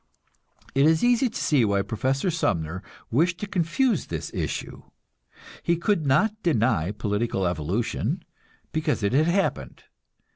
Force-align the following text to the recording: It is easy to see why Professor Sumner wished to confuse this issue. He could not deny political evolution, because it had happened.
It 0.73 0.87
is 0.87 1.03
easy 1.03 1.29
to 1.29 1.39
see 1.39 1.63
why 1.63 1.83
Professor 1.83 2.31
Sumner 2.31 2.81
wished 3.11 3.39
to 3.39 3.45
confuse 3.45 4.07
this 4.07 4.31
issue. 4.33 4.81
He 5.61 5.77
could 5.77 6.07
not 6.07 6.41
deny 6.41 6.89
political 6.89 7.45
evolution, 7.45 8.23
because 8.71 9.03
it 9.03 9.13
had 9.13 9.27
happened. 9.27 9.83